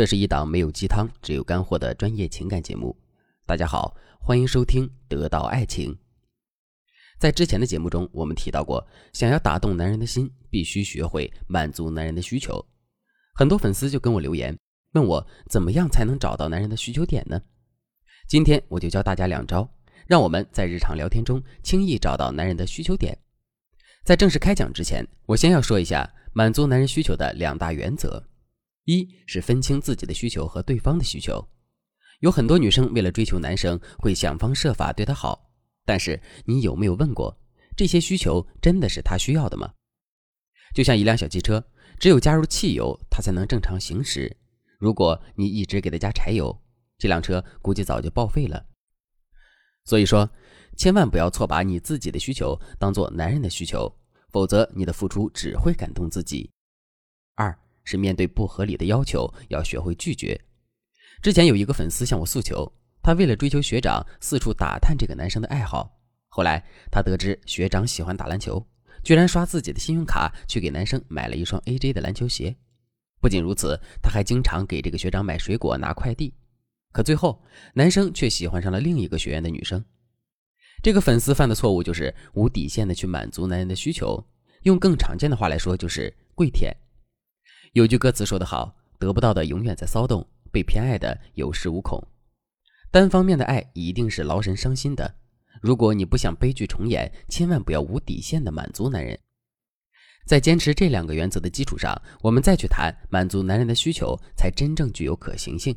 [0.00, 2.96] 这是一档没有鸡汤，只有干货的专业情感节目。
[3.44, 5.92] 大家好，欢迎收听《得到爱情》。
[7.18, 8.82] 在之前的节目中，我们提到过，
[9.12, 12.64] 想要打动男人的心，必须学会满足男人的需求。
[13.34, 14.58] 很多粉丝就跟我留言，
[14.92, 17.38] 问我怎么样才能找到男人的需求点呢？
[18.26, 19.70] 今天我就教大家两招，
[20.06, 23.14] 让我们在日常聊天中轻易找到男人的需求点。
[24.02, 28.29] 在正式开讲之前，我先要说一下满足男人需求的两大原则。
[28.84, 31.46] 一是分清自己的需求和对方的需求，
[32.20, 35.50] 有很多女生为了追求男生会想方设法对他好，
[35.84, 37.38] 但是你有没有问过，
[37.76, 39.72] 这些需求真的是他需要的吗？
[40.74, 41.64] 就像一辆小汽车，
[41.98, 44.36] 只有加入汽油，它才能正常行驶。
[44.78, 46.56] 如果你一直给他加柴油，
[46.96, 48.64] 这辆车估计早就报废了。
[49.84, 50.28] 所以说，
[50.76, 53.92] 千万不要错把你自己的需求当做男人的需求，
[54.30, 56.50] 否则你的付出只会感动自己。
[57.34, 57.56] 二。
[57.84, 60.40] 是面对不合理的要求，要学会拒绝。
[61.22, 62.70] 之前有一个粉丝向我诉求，
[63.02, 65.98] 他为了追求学长，四处打探这个男生的爱好。
[66.28, 68.64] 后来他得知学长喜欢打篮球，
[69.02, 72.54] 居然刷自己的信用卡去给男生买了一双 AJ 的篮球鞋。
[73.20, 76.32] 不仅如此，他还经常给这个学长买水果、拿快递。
[76.92, 77.42] 可最后，
[77.74, 79.84] 男生却喜欢上了另一个学院的女生。
[80.82, 84.26] 这个粉丝犯的错误就是无底线的去满足男人的需求，
[84.62, 86.74] 用更常见的话来说，就是跪舔。
[87.72, 92.02] 有句歌词说得好：“得不到的永远在骚动，被偏爱的有恃无恐。”
[92.90, 95.14] 单方面的爱一定是劳神伤心的。
[95.62, 99.16] 如果你不想悲剧重演，千万不要无底线的满足男人。
[100.26, 105.72] 在坚持这两个原则的基础上，我们再去谈满足男人的需求，才真正具有可行性。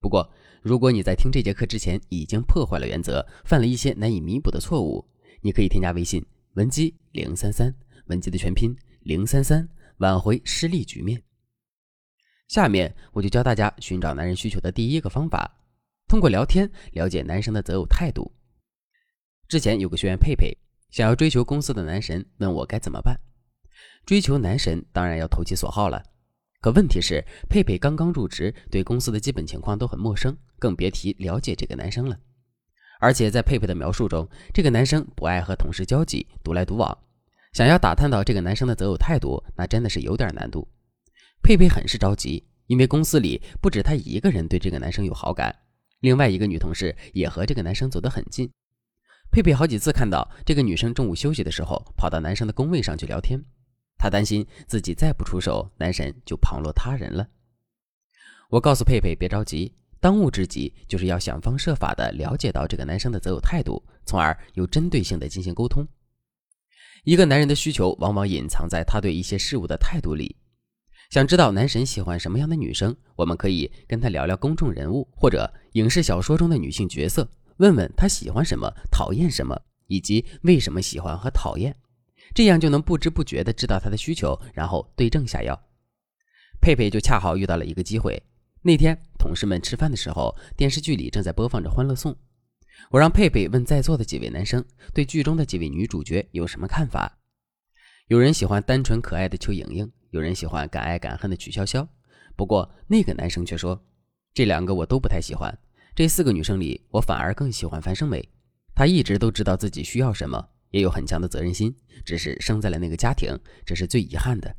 [0.00, 5.02] 不过，如果你在听这节课之前已经破坏了原则，犯了一些难以弥补的错误，
[5.40, 6.22] 你可以添加微信
[6.52, 7.74] 文姬零三三，
[8.08, 9.66] 文姬的全拼零三三。
[9.98, 11.22] 挽回失利局面。
[12.48, 15.50] 下面我就教大家寻找男人需求的第一个方法：
[16.06, 18.30] 通过聊天了解男生的择偶态度。
[19.48, 20.56] 之前有个学员佩佩
[20.90, 23.18] 想要追求公司的男神，问我该怎么办。
[24.06, 26.02] 追求男神当然要投其所好了，
[26.60, 32.18] 可问题是佩佩刚刚入职，对公司的基本情况都很陌生，更别提了解这个男生了。
[33.00, 36.96] 而且在佩佩的描述中，这个男生不爱和同事交际，独来独往。
[37.54, 40.66] 想要打探到这个男生的择偶态度，那真的是有点难度。
[41.40, 45.54] 佩佩很是着急，因为公司里不止她一个人对这个男生有好感，
[46.00, 48.50] 另外一个女同事也和这个男生走得很近。
[49.30, 53.40] 佩佩好几次看到这个女生中午休息的时候跑到男生的工位上去聊天，
[53.98, 57.28] 她担心自己再不出手，男神就旁落他人了。
[58.50, 65.86] 我告诉佩佩别着急，当务之急就是要想方设法的了解到这个男生的择偶态度，从而有针对性的进行沟通。
[67.04, 70.34] 一个男人的需求往往隐藏在他对一些事物的态度里。
[71.10, 77.28] 想知道男神喜欢什么样的女生，我们可以跟他聊聊公众人物或者影视小说中的女性角色，
[77.58, 79.54] 问问他喜欢什么、讨厌什么，
[79.86, 81.76] 以及为什么喜欢和讨厌，
[82.34, 85.58] 这样就能不知不觉地知道他的需求，然后对症下药。
[86.62, 88.20] 佩佩就恰好遇到了一个机会。
[88.62, 92.12] 那天同事们吃饭的时候，电视剧里正在播放着《欢乐颂》。
[92.90, 97.18] 我让佩佩问在座的几位男生对剧中的几位女主角有什么看法。
[98.08, 101.86] 有人喜欢单纯可爱的邱莹莹，有人喜欢敢爱敢恨的曲筱绡。
[102.36, 103.82] 不过那个男生却说，
[104.32, 105.56] 这两个我都不太喜欢。
[105.94, 108.28] 这四个女生里，我反而更喜欢樊胜美。
[108.74, 111.74] 她一直都知道自己需要什么，也有很强的责任心，
[112.04, 114.54] 只是生在了那个家庭，这是最遗憾的。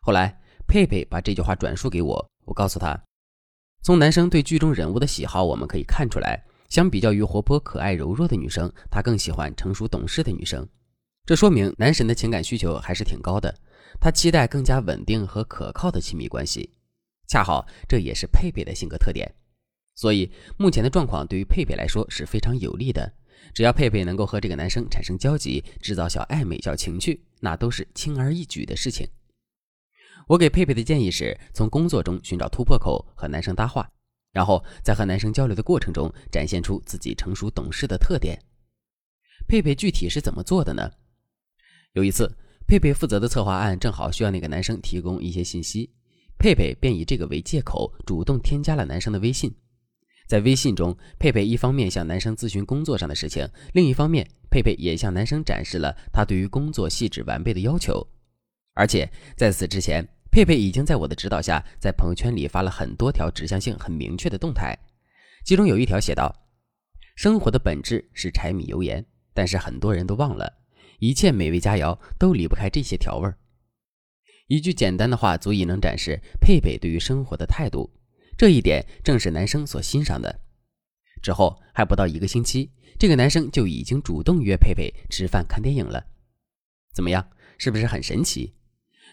[0.00, 2.98] 后来佩佩把这句话转述给我，我告诉他，
[3.82, 6.42] 从男生对剧中人物的喜好，我们可以看出来。
[6.74, 10.68] 相比较于活泼可爱柔弱的女生，他更喜欢成熟懂事的女生。
[11.24, 13.56] 这说明男神的情感需求还是挺高的，
[14.00, 16.68] 他期待更加稳定和可靠的亲密关系。
[17.28, 19.32] 恰好这也是佩佩的性格特点，
[19.94, 23.12] 所以目前的状况对于佩佩来说是非常有利的。
[23.54, 29.06] 只要佩佩能够和这个男生产生交集，制造小暧昧、小情趣，那都是轻而易举的事情。
[30.26, 33.88] 我给佩佩的建议是从工作中寻找突破口，和男生搭话。
[34.34, 38.36] 然后在和男生交流的过程中，展现出自己成熟懂事的特点。
[39.46, 40.90] 佩佩具体是怎么做的呢？
[41.92, 42.36] 有一次，
[42.66, 45.88] 佩佩负责的策划案正好需要那个男生提供一些信息，
[46.36, 49.54] 佩佩便以这个为借口，主动添加了男生的微信。
[50.26, 58.04] 在微信中，佩佩一方面向男生咨询工作上的事情，另一方面，佩佩也向男生展示了他对于工作细致完备的要求。
[58.72, 60.08] 而且在此之前。
[60.34, 64.76] 佩佩已经在我的指导下，在朋友圈里发了很多条指向性很明确的动态，
[65.44, 66.34] 其中有一条写道
[67.14, 70.52] ：“生活的本质是柴米油盐，但是很多人都忘了，
[70.98, 73.38] 一切美味佳肴都离不开这些调味儿。”
[74.50, 77.88] 一句简单的话足以能展示佩佩对于生活的态度，
[78.36, 80.40] 这一点正是男生所欣赏的。
[81.22, 86.04] 之后还不到一个星期，这个男生就已经主动约佩佩吃饭看电影了。
[86.92, 87.24] 怎么样，
[87.56, 88.52] 是不是很神奇？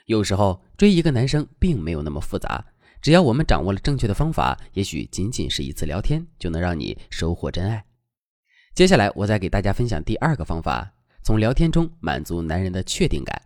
[0.05, 2.65] 有时候追一个男生并没有那么复杂，
[3.01, 7.85] 只要我们掌握了正确的方法，也许仅仅是一次聊天就能让你收获真爱。
[8.73, 10.93] 接下来我再给大家分享第二个方法，
[11.23, 13.41] 从聊天中满足男人的确定感。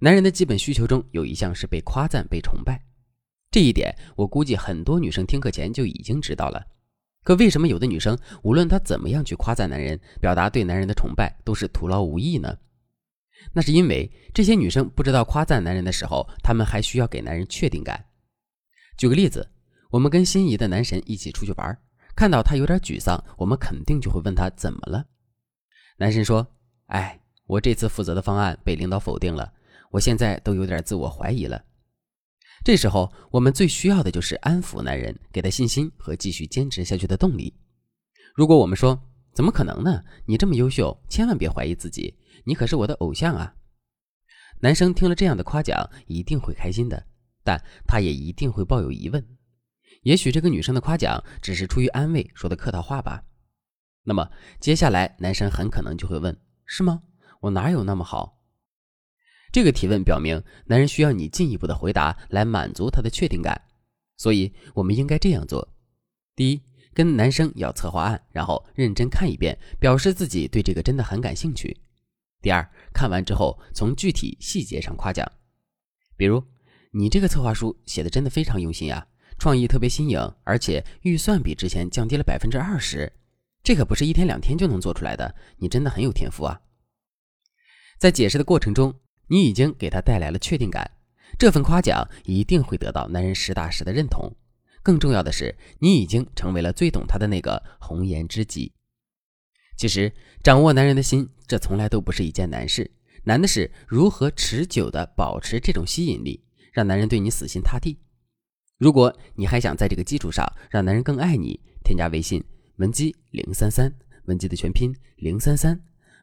[0.00, 2.82] 男人的基本需求中有一项是被夸赞、被崇拜，
[3.50, 6.62] 这一点我估计很多女生听课前就已经知道了。
[7.24, 12.56] 可为什么有的女生无论她怎么样去夸赞男人，表达对男人的崇拜，都是徒劳无益呢？
[13.52, 18.04] 那是因为这些女生不知道夸赞男人的时候，她们还需要给男人确定感。
[18.98, 19.48] 举个例子，
[19.90, 21.78] 我们跟心仪的男神一起出去玩，
[22.14, 25.04] 看到他有点沮丧，我们肯定就会问他怎么了。
[25.98, 26.46] 男神说
[26.88, 29.52] ：“哎，我这次负责的方案被领导否定了。”
[29.92, 31.64] 我现在都有点自我怀疑了。
[32.64, 37.54] 这时候，我们最需要的就是安抚男人，给他信心和继续坚持下去的动力。
[38.34, 39.00] 如果我们说
[39.32, 40.02] “怎么可能呢？
[40.26, 43.54] 你这么优秀，千万别怀疑自己，你可是我的偶像啊！”
[44.60, 47.06] 男生听了这样的夸奖，一定会开心的，
[47.44, 49.26] 但他也一定会抱有疑问。
[50.02, 53.24] 也许这个女生的夸奖只是出于安慰说的客套话吧。
[54.04, 54.30] 那么
[54.60, 57.02] 接下来，男生很可能就会问：“是吗？
[57.40, 58.38] 我哪有那么好？”
[59.52, 63.60] 这个提问表明，男人需要你进一步的回答来满足他的确定感，
[64.16, 65.66] 所以我们应该这样做：
[66.34, 66.62] 第一，
[66.94, 71.74] 跟男生要策划案，然后认真看一遍，表示自己对这个真的很感兴趣；
[72.46, 72.64] 第二，
[72.94, 75.28] 看完之后从具体细节上夸奖，
[76.16, 76.40] 比如
[76.92, 79.04] 你这个策划书写的真的非常用心啊，
[79.36, 83.12] 创意特别新颖，而且预算比之前降低了百分之二十，
[83.64, 86.60] 这可不是一天两天就能做出来的，你真的很有天赋啊！
[87.98, 88.94] 在解释的过程中。
[89.28, 90.88] 你已经给他带来了确定感，
[91.36, 94.32] 这份夸奖一定会得到男人实打实的认同。
[94.84, 98.75] 更重要的是，你已经成为了最懂他的那个红颜知己。
[99.76, 100.10] 其实，
[100.42, 102.90] 掌握男人的心，这从来都不是一件难事，
[103.24, 106.42] 难的是如何持久的保持这种吸引力，
[106.72, 107.98] 让男人对你死心塌地。
[108.78, 112.42] 如果你还想在这个基础上让男人更爱你，添加微信
[112.76, 113.92] 文姬零三三，
[114.24, 115.78] 文姬的全拼零三三。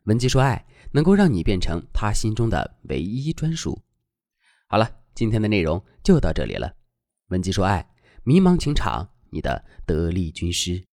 [0.06, 3.82] 文姬说：“爱能够让你变成他心中的唯一专属。”
[4.68, 6.76] 好了，今天的内容就到这里了。
[7.30, 7.88] 文姬说：“爱，
[8.24, 10.84] 迷茫情场，你的得力军师。”